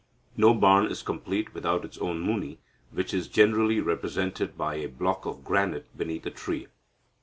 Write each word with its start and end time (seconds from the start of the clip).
No 0.35 0.55
barn 0.55 0.87
is 0.87 1.03
complete 1.03 1.53
without 1.53 1.85
its 1.85 1.99
own 1.99 2.25
Muni, 2.25 2.57
who 2.91 3.01
is 3.01 3.27
generally 3.27 3.79
represented 3.79 4.57
by 4.57 4.77
a 4.77 4.87
block 4.89 5.27
of 5.27 5.43
granite 5.43 5.95
beneath 5.95 6.25
a 6.25 6.31
tree. 6.31 6.65